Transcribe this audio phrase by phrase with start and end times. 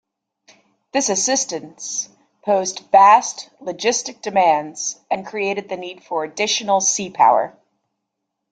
[0.93, 2.09] This assistance
[2.43, 7.55] posed vast logistic demands and created the need for additional sea power.